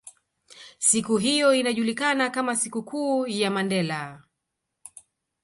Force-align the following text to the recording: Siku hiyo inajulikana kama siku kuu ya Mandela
Siku 0.79 1.17
hiyo 1.17 1.53
inajulikana 1.53 2.29
kama 2.29 2.55
siku 2.55 2.83
kuu 2.83 3.27
ya 3.27 3.51
Mandela 3.51 4.23